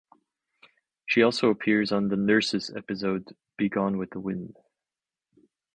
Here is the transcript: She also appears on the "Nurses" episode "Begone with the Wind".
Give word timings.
She 1.05 1.21
also 1.21 1.51
appears 1.51 1.91
on 1.91 2.07
the 2.07 2.15
"Nurses" 2.17 2.71
episode 2.75 3.35
"Begone 3.55 3.99
with 3.99 4.09
the 4.09 4.19
Wind". 4.19 4.57